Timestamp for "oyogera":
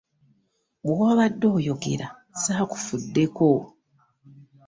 1.57-2.07